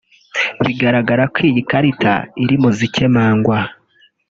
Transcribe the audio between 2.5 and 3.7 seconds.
mu zikemangwa